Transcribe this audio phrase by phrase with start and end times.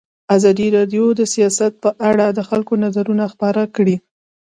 [0.35, 3.95] ازادي راډیو د سیاست په اړه د خلکو نظرونه خپاره کړي.